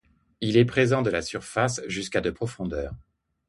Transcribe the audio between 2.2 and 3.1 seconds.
de profondeur.